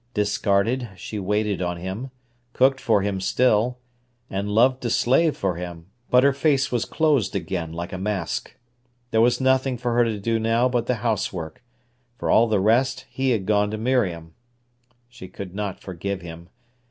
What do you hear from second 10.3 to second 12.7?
now but the housework; for all the